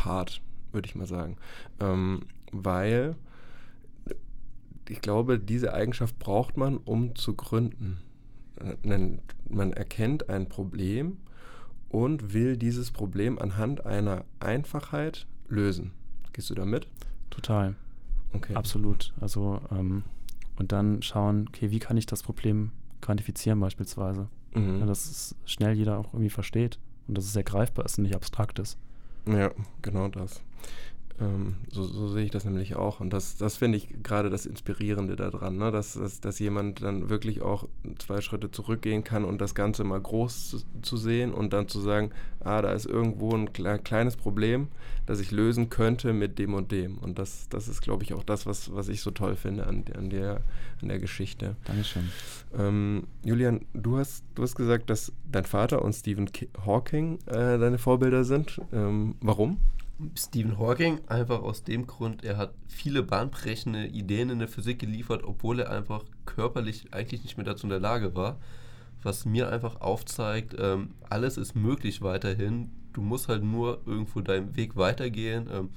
[0.01, 1.37] paart, würde ich mal sagen.
[1.79, 3.15] Ähm, weil
[4.89, 7.99] ich glaube, diese Eigenschaft braucht man, um zu gründen.
[8.83, 11.17] Man erkennt ein Problem
[11.89, 15.91] und will dieses Problem anhand einer Einfachheit lösen.
[16.33, 16.87] Gehst du damit?
[17.29, 17.75] Total.
[18.33, 18.55] Okay.
[18.55, 19.13] Absolut.
[19.21, 20.03] Also ähm,
[20.57, 24.29] und dann schauen, okay, wie kann ich das Problem quantifizieren beispielsweise?
[24.55, 24.79] Mhm.
[24.79, 28.03] Ja, dass es schnell jeder auch irgendwie versteht und dass es sehr greifbar ist und
[28.05, 28.79] nicht abstrakt ist.
[29.25, 30.41] Ja, genau das.
[31.21, 32.99] Ähm, so, so, sehe ich das nämlich auch.
[32.99, 35.71] Und das, das finde ich gerade das Inspirierende daran, ne?
[35.71, 37.67] dass, dass, dass jemand dann wirklich auch
[37.99, 41.79] zwei Schritte zurückgehen kann und das Ganze mal groß zu, zu sehen und dann zu
[41.79, 44.69] sagen, ah, da ist irgendwo ein kleines Problem,
[45.05, 46.97] das ich lösen könnte mit dem und dem.
[46.97, 49.85] Und das, das ist, glaube ich, auch das, was, was ich so toll finde an,
[49.95, 50.41] an, der,
[50.81, 51.55] an der Geschichte.
[51.65, 52.09] Dankeschön.
[52.57, 56.29] Ähm, Julian, du hast, du hast gesagt, dass dein Vater und Stephen
[56.65, 58.59] Hawking äh, deine Vorbilder sind.
[58.73, 59.59] Ähm, warum?
[60.15, 65.23] Stephen Hawking einfach aus dem Grund, er hat viele bahnbrechende Ideen in der Physik geliefert,
[65.23, 68.37] obwohl er einfach körperlich eigentlich nicht mehr dazu in der Lage war.
[69.03, 72.69] Was mir einfach aufzeigt, ähm, alles ist möglich weiterhin.
[72.93, 75.49] Du musst halt nur irgendwo deinen Weg weitergehen.
[75.51, 75.69] Ähm,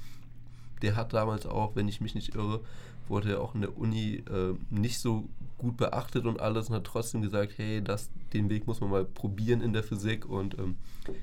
[0.81, 2.61] der hat damals auch, wenn ich mich nicht irre,
[3.07, 6.83] wurde er auch in der Uni äh, nicht so gut beachtet und alles und hat
[6.83, 10.75] trotzdem gesagt, hey, das, den Weg muss man mal probieren in der Physik und ähm,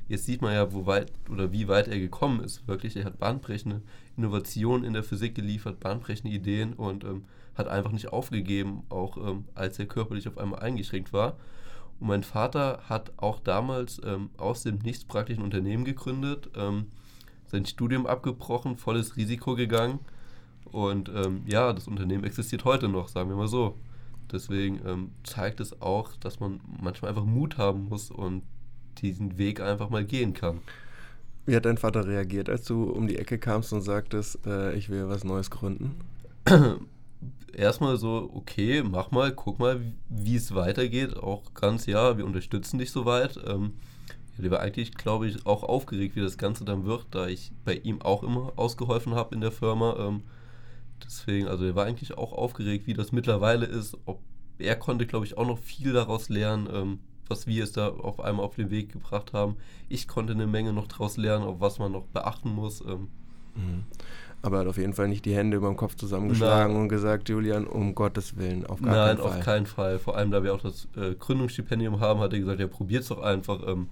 [0.08, 2.66] jetzt sieht man ja, wo weit oder wie weit er gekommen ist.
[2.66, 3.82] Wirklich, er hat bahnbrechende
[4.16, 9.44] Innovationen in der Physik geliefert, bahnbrechende Ideen und ähm, hat einfach nicht aufgegeben, auch ähm,
[9.54, 11.36] als er körperlich auf einmal eingeschränkt war.
[12.00, 16.86] Und mein Vater hat auch damals ähm, aus dem Nichts praktisch ein Unternehmen gegründet, ähm,
[17.46, 19.98] sein Studium abgebrochen, volles Risiko gegangen
[20.72, 23.76] und ähm, ja, das Unternehmen existiert heute noch, sagen wir mal so.
[24.32, 28.42] Deswegen ähm, zeigt es auch, dass man manchmal einfach Mut haben muss und
[28.98, 30.60] diesen Weg einfach mal gehen kann.
[31.44, 34.90] Wie hat dein Vater reagiert, als du um die Ecke kamst und sagtest, äh, ich
[34.90, 35.96] will was Neues gründen?
[37.52, 41.16] Erstmal so, okay, mach mal, guck mal, wie es weitergeht.
[41.16, 43.38] Auch ganz, ja, wir unterstützen dich soweit.
[43.46, 43.74] Ähm,
[44.36, 47.52] ja, der war eigentlich, glaube ich, auch aufgeregt, wie das Ganze dann wird, da ich
[47.64, 49.96] bei ihm auch immer ausgeholfen habe in der Firma.
[49.98, 50.22] Ähm,
[51.04, 53.96] Deswegen, also er war eigentlich auch aufgeregt, wie das mittlerweile ist.
[54.06, 54.20] Ob,
[54.58, 58.20] er konnte, glaube ich, auch noch viel daraus lernen, ähm, was wir es da auf
[58.20, 59.56] einmal auf den Weg gebracht haben.
[59.88, 62.80] Ich konnte eine Menge noch daraus lernen, auf was man noch beachten muss.
[62.82, 63.08] Ähm.
[63.54, 63.84] Mhm.
[64.42, 66.82] Aber er hat auf jeden Fall nicht die Hände über dem Kopf zusammengeschlagen Nein.
[66.82, 69.30] und gesagt, Julian, um Gottes Willen, auf gar Nein, keinen Fall.
[69.30, 69.98] Nein, auf keinen Fall.
[70.00, 73.22] Vor allem, da wir auch das äh, Gründungsstipendium haben, hat er gesagt, ja, probiert's doch
[73.22, 73.60] einfach.
[73.66, 73.88] Ähm,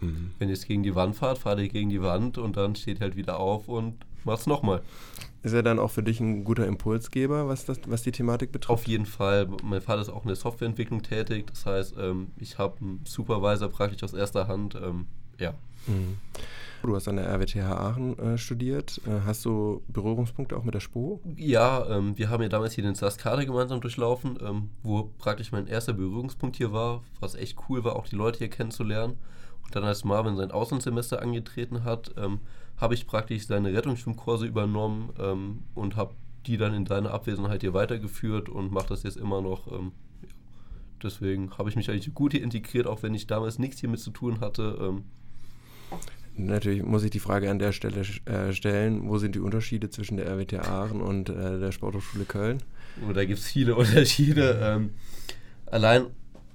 [0.00, 0.32] mhm.
[0.38, 3.00] Wenn ihr es gegen die Wand fahrt, fahrt ihr gegen die Wand und dann steht
[3.00, 3.94] halt wieder auf und
[4.24, 4.82] macht's nochmal.
[5.42, 8.70] Ist er dann auch für dich ein guter Impulsgeber, was, das, was die Thematik betrifft?
[8.70, 9.48] Auf jeden Fall.
[9.64, 11.46] Mein Vater ist auch in der Softwareentwicklung tätig.
[11.48, 14.76] Das heißt, ähm, ich habe einen Supervisor praktisch aus erster Hand.
[14.76, 15.06] Ähm,
[15.38, 15.54] ja.
[15.88, 16.18] Mhm.
[16.82, 19.00] Du hast an der RWTH Aachen äh, studiert.
[19.06, 21.20] Äh, hast du Berührungspunkte auch mit der SPO?
[21.36, 25.68] Ja, ähm, wir haben ja damals hier den SAS-Kader gemeinsam durchlaufen, ähm, wo praktisch mein
[25.68, 29.16] erster Berührungspunkt hier war, was echt cool war, auch die Leute hier kennenzulernen.
[29.64, 32.40] Und dann, als Marvin sein Auslandssemester angetreten hat, ähm,
[32.82, 36.14] habe ich praktisch seine Rettungsschwimmkurse übernommen ähm, und habe
[36.46, 39.70] die dann in seiner Abwesenheit hier weitergeführt und mache das jetzt immer noch.
[39.70, 39.92] Ähm.
[41.00, 44.10] Deswegen habe ich mich eigentlich gut hier integriert, auch wenn ich damals nichts hiermit zu
[44.10, 44.76] tun hatte.
[44.80, 45.04] Ähm.
[46.34, 50.16] Natürlich muss ich die Frage an der Stelle äh, stellen, wo sind die Unterschiede zwischen
[50.16, 52.58] der RWT Aachen und äh, der Sporthochschule Köln?
[53.08, 54.58] Oh, da gibt es viele Unterschiede.
[54.60, 54.90] Ähm,
[55.66, 56.06] allein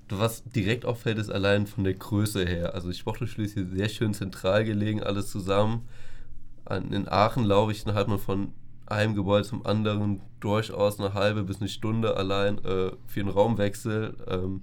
[0.09, 2.73] was direkt auffällt, ist allein von der Größe her.
[2.73, 5.87] Also die Sporthochschule ist hier sehr schön zentral gelegen, alles zusammen
[6.69, 8.53] in Aachen laufe ich, dann hat man von
[8.85, 14.15] einem Gebäude zum anderen durchaus eine halbe bis eine Stunde allein äh, für einen Raumwechsel.
[14.27, 14.61] Ähm,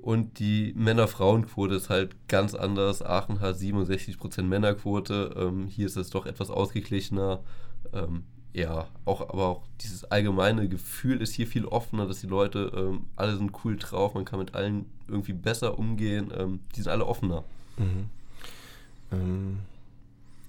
[0.00, 3.02] und die Männer-Frauen-Quote ist halt ganz anders.
[3.02, 5.34] Aachen hat 67% Männerquote.
[5.36, 7.40] Ähm, hier ist es doch etwas ausgeglichener.
[7.92, 12.72] Ähm, ja, auch, aber auch dieses allgemeine Gefühl ist hier viel offener, dass die Leute,
[12.74, 16.32] ähm, alle sind cool drauf, man kann mit allen irgendwie besser umgehen.
[16.36, 17.44] Ähm, die sind alle offener.
[17.76, 18.08] Mhm.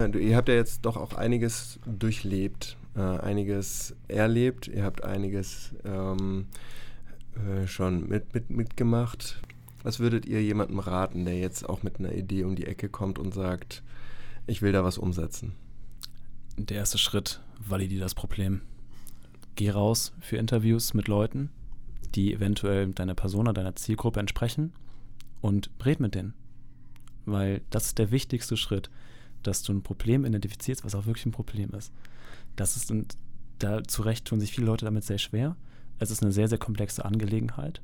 [0.00, 6.46] Ihr habt ja jetzt doch auch einiges durchlebt, äh, einiges erlebt, ihr habt einiges ähm,
[7.34, 9.42] äh, schon mit, mit, mitgemacht.
[9.82, 13.18] Was würdet ihr jemandem raten, der jetzt auch mit einer Idee um die Ecke kommt
[13.18, 13.82] und sagt,
[14.46, 15.52] ich will da was umsetzen?
[16.56, 18.62] Der erste Schritt, validiere das Problem.
[19.54, 21.50] Geh raus für Interviews mit Leuten,
[22.14, 24.72] die eventuell deiner Persona, deiner Zielgruppe entsprechen
[25.42, 26.32] und red mit denen.
[27.26, 28.90] Weil das ist der wichtigste Schritt,
[29.42, 31.92] dass du ein Problem identifizierst, was auch wirklich ein Problem ist.
[32.56, 33.16] Das ist, und
[33.58, 35.56] da zu Recht tun sich viele Leute damit sehr schwer.
[35.98, 37.82] Es ist eine sehr, sehr komplexe Angelegenheit.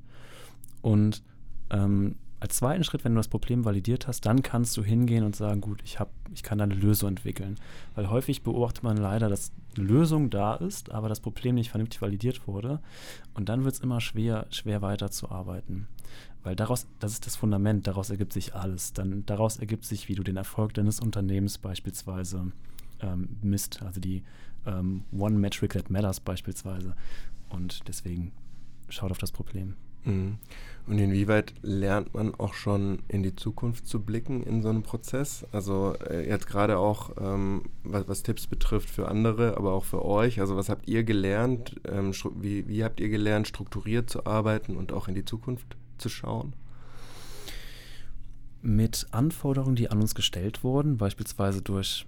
[0.83, 1.23] Und
[1.71, 5.35] ähm, als zweiten Schritt, wenn du das Problem validiert hast, dann kannst du hingehen und
[5.35, 7.57] sagen, gut, ich, hab, ich kann da eine Lösung entwickeln.
[7.95, 12.03] Weil häufig beobachtet man leider, dass eine Lösung da ist, aber das Problem nicht vernünftig
[12.03, 12.81] validiert wurde.
[13.35, 15.88] Und dann wird es immer schwer, schwer weiterzuarbeiten.
[16.47, 18.93] Weil daraus, das ist das Fundament, daraus ergibt sich alles.
[18.93, 22.53] Dann daraus ergibt sich, wie du den Erfolg deines Unternehmens beispielsweise
[23.01, 23.83] ähm, misst.
[23.83, 24.23] Also die
[24.65, 26.95] ähm, One Metric That Matters beispielsweise.
[27.49, 28.31] Und deswegen
[28.89, 29.75] schaut auf das Problem.
[30.05, 30.39] Mhm.
[30.87, 35.45] Und inwieweit lernt man auch schon in die Zukunft zu blicken in so einem Prozess?
[35.51, 40.05] Also äh, jetzt gerade auch, ähm, was, was, Tipps betrifft für andere, aber auch für
[40.05, 40.39] euch.
[40.39, 41.75] Also was habt ihr gelernt?
[41.89, 46.09] Ähm, wie, wie habt ihr gelernt, strukturiert zu arbeiten und auch in die Zukunft zu
[46.09, 46.55] schauen?
[48.63, 52.07] Mit Anforderungen, die an uns gestellt wurden, beispielsweise durch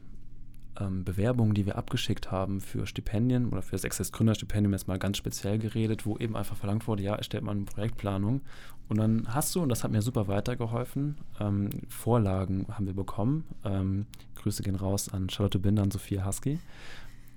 [0.80, 4.98] ähm, Bewerbungen, die wir abgeschickt haben für Stipendien oder für das Access Gründerstipendium jetzt mal
[4.98, 8.40] ganz speziell geredet, wo eben einfach verlangt wurde, ja, erstellt mal eine Projektplanung.
[8.88, 13.44] Und dann hast du, und das hat mir super weitergeholfen, ähm, Vorlagen haben wir bekommen.
[13.64, 16.58] Ähm, Grüße gehen raus an Charlotte Binder und Sophia Husky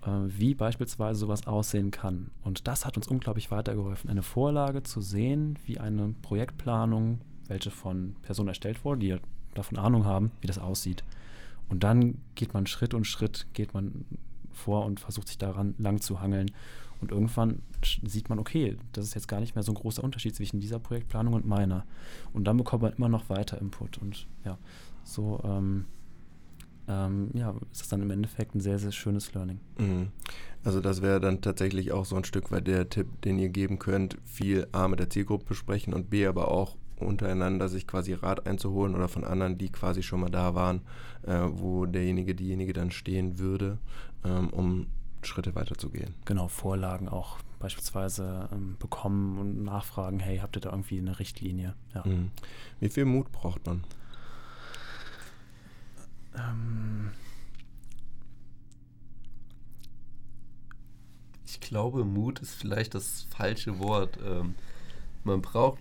[0.03, 2.31] wie beispielsweise sowas aussehen kann.
[2.43, 8.15] Und das hat uns unglaublich weitergeholfen, eine Vorlage zu sehen, wie eine Projektplanung, welche von
[8.23, 9.17] Personen erstellt wurde, die
[9.53, 11.03] davon Ahnung haben, wie das aussieht.
[11.69, 14.05] Und dann geht man Schritt und Schritt, geht man
[14.51, 16.51] vor und versucht sich daran lang zu hangeln.
[16.99, 17.61] Und irgendwann
[18.03, 20.79] sieht man, okay, das ist jetzt gar nicht mehr so ein großer Unterschied zwischen dieser
[20.79, 21.85] Projektplanung und meiner.
[22.33, 23.97] Und dann bekommt man immer noch weiter Input.
[23.97, 24.57] Und ja,
[25.03, 25.85] so ähm,
[26.91, 29.59] ähm, ja, ist das dann im Endeffekt ein sehr, sehr schönes Learning.
[29.77, 30.09] Mhm.
[30.63, 33.79] Also das wäre dann tatsächlich auch so ein Stück weit der Tipp, den ihr geben
[33.79, 38.45] könnt, viel A mit der Zielgruppe besprechen und B aber auch untereinander sich quasi Rat
[38.45, 40.81] einzuholen oder von anderen, die quasi schon mal da waren,
[41.23, 43.79] äh, wo derjenige, diejenige dann stehen würde,
[44.23, 44.87] ähm, um
[45.23, 46.13] Schritte weiterzugehen.
[46.25, 51.75] Genau, Vorlagen auch beispielsweise ähm, bekommen und nachfragen, hey, habt ihr da irgendwie eine Richtlinie?
[51.93, 52.03] Ja.
[52.05, 52.31] Mhm.
[52.79, 53.83] Wie viel Mut braucht man?
[56.37, 57.11] Ähm
[61.45, 64.17] ich glaube, Mut ist vielleicht das falsche Wort.
[64.25, 64.55] Ähm,
[65.23, 65.79] man braucht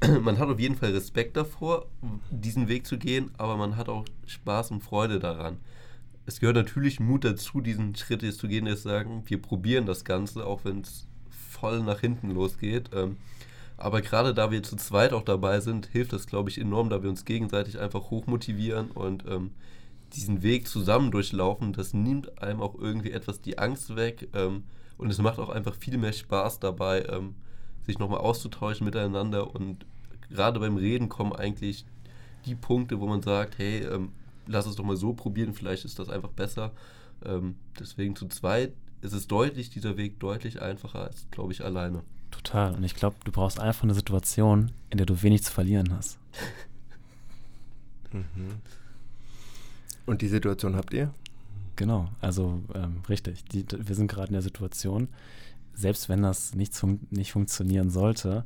[0.22, 1.86] man hat auf jeden Fall Respekt davor,
[2.30, 5.58] diesen Weg zu gehen, aber man hat auch Spaß und Freude daran.
[6.26, 10.04] Es gehört natürlich Mut dazu, diesen Schritt jetzt zu gehen, jetzt sagen, wir probieren das
[10.04, 12.90] Ganze, auch wenn es voll nach hinten losgeht.
[12.94, 13.18] Ähm,
[13.76, 17.02] aber gerade da wir zu zweit auch dabei sind, hilft das, glaube ich, enorm, da
[17.02, 19.50] wir uns gegenseitig einfach hochmotivieren und ähm,
[20.14, 21.72] diesen Weg zusammen durchlaufen.
[21.72, 24.64] Das nimmt einem auch irgendwie etwas die Angst weg ähm,
[24.98, 27.06] und es macht auch einfach viel mehr Spaß dabei
[27.86, 29.84] sich nochmal auszutauschen miteinander und
[30.30, 31.84] gerade beim Reden kommen eigentlich
[32.46, 34.12] die Punkte, wo man sagt, hey, ähm,
[34.46, 36.72] lass es doch mal so probieren, vielleicht ist das einfach besser.
[37.24, 42.02] Ähm, deswegen zu zweit ist es deutlich, dieser Weg deutlich einfacher als, glaube ich, alleine.
[42.30, 42.74] Total.
[42.74, 46.18] Und ich glaube, du brauchst einfach eine Situation, in der du wenig zu verlieren hast.
[48.12, 48.60] mhm.
[50.10, 51.14] Und die Situation habt ihr?
[51.76, 53.44] Genau, also ähm, richtig.
[53.44, 55.06] Die, wir sind gerade in der Situation,
[55.72, 58.44] selbst wenn das nicht, fun nicht funktionieren sollte,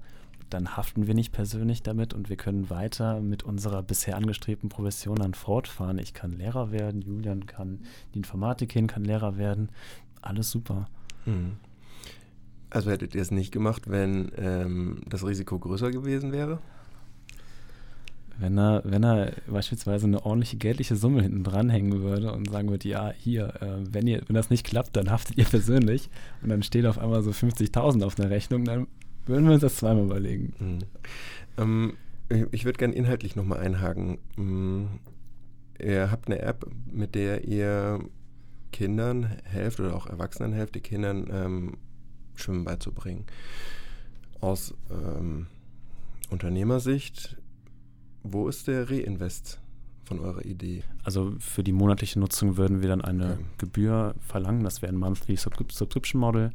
[0.51, 5.17] dann haften wir nicht persönlich damit und wir können weiter mit unserer bisher angestrebten Profession
[5.17, 5.97] dann fortfahren.
[5.97, 7.81] Ich kann Lehrer werden, Julian kann
[8.13, 9.71] die Informatik hin, kann Lehrer werden.
[10.21, 10.87] Alles super.
[11.25, 11.53] Mhm.
[12.69, 16.59] Also hättet ihr es nicht gemacht, wenn ähm, das Risiko größer gewesen wäre?
[18.39, 22.89] Wenn er, wenn er beispielsweise eine ordentliche geldliche Summe hinten dranhängen würde und sagen würde,
[22.89, 26.11] ja, hier, äh, wenn, ihr, wenn das nicht klappt, dann haftet ihr persönlich
[26.43, 28.89] und dann steht auf einmal so 50.000 auf einer Rechnung, dann
[29.27, 30.53] würden wir uns das zweimal überlegen.
[30.59, 30.79] Mhm.
[31.57, 31.97] Ähm,
[32.51, 34.19] ich würde gerne inhaltlich nochmal einhaken.
[34.37, 34.89] Mhm.
[35.79, 38.01] Ihr habt eine App, mit der ihr
[38.73, 41.77] Kindern helft oder auch Erwachsenen helft, die Kindern ähm,
[42.35, 43.25] Schwimmen beizubringen.
[44.41, 45.47] Aus ähm,
[46.31, 47.37] Unternehmersicht
[48.25, 49.61] wo ist der Reinvest
[50.05, 50.83] von eurer Idee?
[51.05, 53.45] Also für die monatliche Nutzung würden wir dann eine okay.
[53.59, 54.65] Gebühr verlangen.
[54.65, 56.51] Das wäre ein Monthly Subscription Model,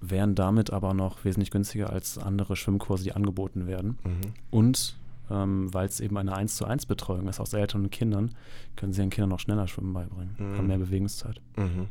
[0.00, 3.98] wären damit aber noch wesentlich günstiger als andere Schwimmkurse, die angeboten werden.
[4.04, 4.32] Mhm.
[4.50, 4.96] Und
[5.30, 8.34] ähm, weil es eben eine 1 zu 1 Betreuung ist aus Eltern und Kindern,
[8.76, 10.56] können sie ihren Kindern noch schneller Schwimmen beibringen, mhm.
[10.58, 11.40] haben mehr Bewegungszeit.
[11.56, 11.88] Mhm.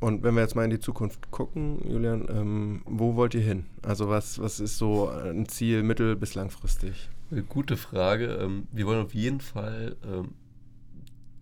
[0.00, 3.66] Und wenn wir jetzt mal in die Zukunft gucken, Julian, ähm, wo wollt ihr hin?
[3.82, 7.08] Also was, was ist so ein Ziel mittel- bis langfristig?
[7.48, 8.26] Gute Frage.
[8.42, 10.34] Ähm, wir wollen auf jeden Fall, ähm,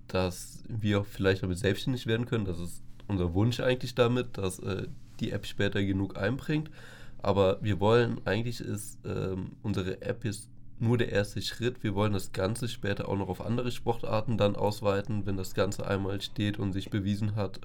[0.07, 2.45] dass wir vielleicht damit selbstständig werden können.
[2.45, 4.87] Das ist unser Wunsch eigentlich damit, dass äh,
[5.19, 6.71] die App später genug einbringt.
[7.19, 10.49] Aber wir wollen, eigentlich ist ähm, unsere App jetzt
[10.79, 11.83] nur der erste Schritt.
[11.83, 15.89] Wir wollen das Ganze später auch noch auf andere Sportarten dann ausweiten, wenn das Ganze
[15.89, 17.61] einmal steht und sich bewiesen hat.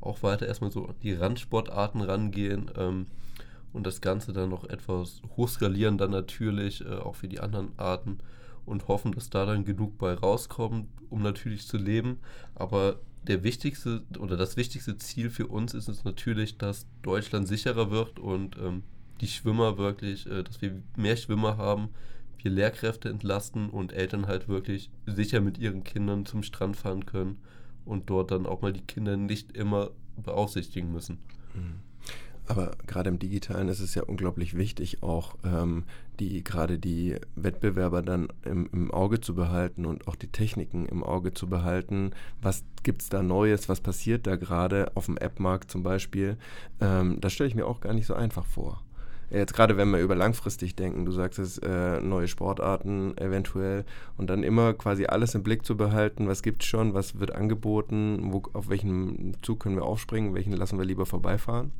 [0.00, 2.70] Auch weiter erstmal so die Randsportarten rangehen
[3.76, 8.18] und das Ganze dann noch etwas hochskalieren, dann natürlich äh, auch für die anderen Arten
[8.64, 12.18] und hoffen, dass da dann genug bei rauskommt, um natürlich zu leben.
[12.54, 17.90] Aber der wichtigste oder das wichtigste Ziel für uns ist es natürlich, dass Deutschland sicherer
[17.90, 18.82] wird und ähm,
[19.20, 21.90] die Schwimmer wirklich, äh, dass wir mehr Schwimmer haben,
[22.42, 27.36] wir Lehrkräfte entlasten und Eltern halt wirklich sicher mit ihren Kindern zum Strand fahren können
[27.84, 31.18] und dort dann auch mal die Kinder nicht immer beaufsichtigen müssen.
[31.54, 31.85] Mhm.
[32.48, 35.84] Aber gerade im Digitalen ist es ja unglaublich wichtig, auch ähm,
[36.20, 41.02] die gerade die Wettbewerber dann im, im, Auge zu behalten und auch die Techniken im
[41.02, 42.12] Auge zu behalten.
[42.40, 43.68] Was gibt es da Neues?
[43.68, 46.36] Was passiert da gerade auf dem App-Markt zum Beispiel?
[46.80, 48.80] Ähm, das stelle ich mir auch gar nicht so einfach vor.
[49.28, 53.84] Jetzt gerade, wenn wir über langfristig denken, du sagst es, äh, neue Sportarten eventuell
[54.16, 57.34] und dann immer quasi alles im Blick zu behalten, was gibt es schon, was wird
[57.34, 61.72] angeboten, wo, auf welchen Zug können wir aufspringen, welchen lassen wir lieber vorbeifahren.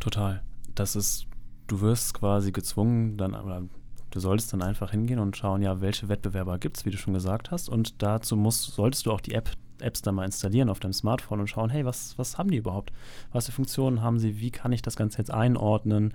[0.00, 0.42] Total.
[0.74, 1.26] Das ist,
[1.66, 3.62] du wirst quasi gezwungen, dann, oder
[4.10, 7.14] du solltest dann einfach hingehen und schauen, ja, welche Wettbewerber gibt es, wie du schon
[7.14, 7.68] gesagt hast.
[7.68, 11.40] Und dazu musst, solltest du auch die App Apps dann mal installieren auf deinem Smartphone
[11.40, 12.92] und schauen, hey, was, was haben die überhaupt?
[13.32, 14.40] Was für Funktionen haben sie?
[14.40, 16.14] Wie kann ich das Ganze jetzt einordnen?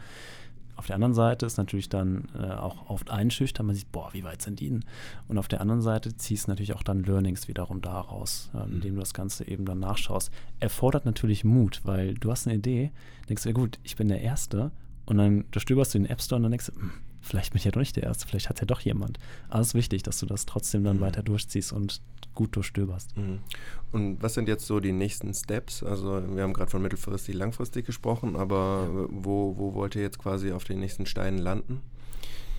[0.79, 4.23] Auf der anderen Seite ist natürlich dann äh, auch oft einschüchtern, man sieht, boah, wie
[4.23, 4.85] weit sind die denn?
[5.27, 8.93] Und auf der anderen Seite ziehst du natürlich auch dann Learnings wiederum daraus, äh, indem
[8.93, 10.31] du das Ganze eben dann nachschaust.
[10.61, 12.93] Erfordert natürlich Mut, weil du hast eine Idee,
[13.27, 14.71] denkst du, ja gut, ich bin der Erste
[15.05, 17.51] und dann du stöberst du in den App Store und dann denkst du, hm, vielleicht
[17.51, 19.19] bin ich ja doch nicht der Erste, vielleicht hat ja doch jemand.
[19.49, 21.01] Aber es ist wichtig, dass du das trotzdem dann mhm.
[21.01, 21.99] weiter durchziehst und
[22.35, 23.17] gut durchstöberst.
[23.17, 23.39] Mhm.
[23.91, 25.83] Und was sind jetzt so die nächsten Steps?
[25.83, 29.07] Also wir haben gerade von mittelfristig, langfristig gesprochen, aber ja.
[29.09, 31.81] wo, wo wollt ihr jetzt quasi auf den nächsten Steinen landen?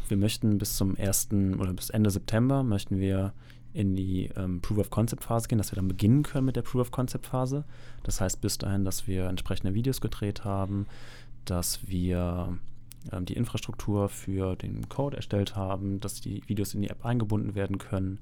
[0.08, 1.28] Wir möchten bis zum 1.
[1.58, 3.32] oder bis Ende September möchten wir
[3.72, 6.62] in die ähm, Proof of Concept Phase gehen, dass wir dann beginnen können mit der
[6.62, 7.64] Proof of Concept Phase.
[8.02, 10.86] Das heißt bis dahin, dass wir entsprechende Videos gedreht haben,
[11.44, 12.58] dass wir
[13.12, 17.54] ähm, die Infrastruktur für den Code erstellt haben, dass die Videos in die App eingebunden
[17.54, 18.18] werden können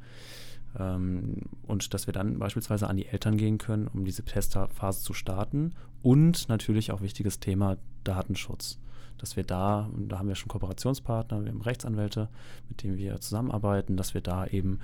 [0.74, 5.74] und dass wir dann beispielsweise an die Eltern gehen können, um diese Testphase zu starten.
[6.02, 8.78] Und natürlich auch wichtiges Thema Datenschutz.
[9.16, 12.28] Dass wir da, da haben wir schon Kooperationspartner, wir haben Rechtsanwälte,
[12.68, 14.78] mit denen wir zusammenarbeiten, dass wir da eben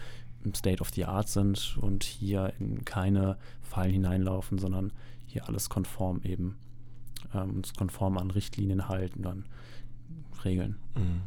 [0.45, 4.93] im State of the Art sind und hier in keine Fallen hineinlaufen, sondern
[5.27, 6.57] hier alles konform eben
[7.35, 9.45] ähm, uns konform an Richtlinien halten, dann
[10.45, 10.77] Regeln.
[10.95, 11.23] Mhm.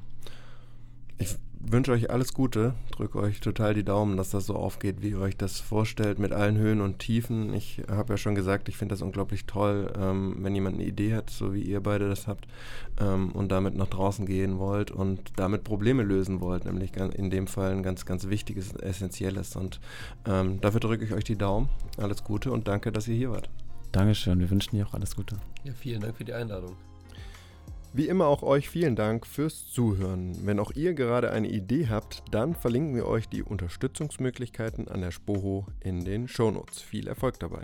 [1.18, 5.10] Ich wünsche euch alles Gute, drücke euch total die Daumen, dass das so aufgeht, wie
[5.10, 7.54] ihr euch das vorstellt, mit allen Höhen und Tiefen.
[7.54, 11.16] Ich habe ja schon gesagt, ich finde das unglaublich toll, ähm, wenn jemand eine Idee
[11.16, 12.48] hat, so wie ihr beide das habt,
[13.00, 17.48] ähm, und damit nach draußen gehen wollt und damit Probleme lösen wollt, nämlich in dem
[17.48, 19.56] Fall ein ganz, ganz wichtiges, essentielles.
[19.56, 19.80] Und
[20.26, 21.70] ähm, dafür drücke ich euch die Daumen.
[21.98, 23.50] Alles Gute und danke, dass ihr hier wart.
[23.92, 25.38] Dankeschön, wir wünschen dir auch alles Gute.
[25.64, 26.76] Ja, vielen Dank für die Einladung.
[27.94, 30.46] Wie immer auch euch vielen Dank fürs Zuhören.
[30.46, 35.12] Wenn auch ihr gerade eine Idee habt, dann verlinken wir euch die Unterstützungsmöglichkeiten an der
[35.12, 36.82] Spoho in den Shownotes.
[36.82, 37.64] Viel Erfolg dabei.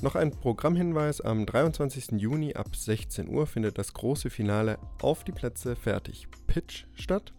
[0.00, 2.20] Noch ein Programmhinweis: Am 23.
[2.20, 7.32] Juni ab 16 Uhr findet das große Finale auf die Plätze fertig Pitch statt.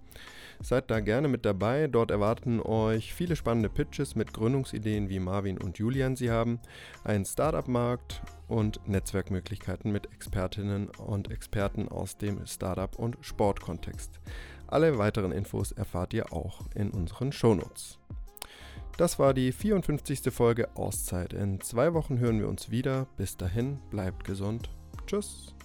[0.62, 1.88] Seid da gerne mit dabei.
[1.88, 6.60] Dort erwarten euch viele spannende Pitches mit Gründungsideen, wie Marvin und Julian sie haben,
[7.04, 14.20] einen Startup-Markt und Netzwerkmöglichkeiten mit Expertinnen und Experten aus dem Startup- und Sportkontext.
[14.68, 18.00] Alle weiteren Infos erfahrt ihr auch in unseren Shownotes.
[18.98, 20.32] Das war die 54.
[20.32, 21.34] Folge Auszeit.
[21.34, 23.08] In zwei Wochen hören wir uns wieder.
[23.18, 24.70] Bis dahin, bleibt gesund.
[25.08, 25.56] Tschüss.